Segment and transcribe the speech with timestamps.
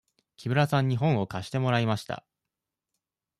[0.35, 2.25] 木村さんに本を貸してもらいました。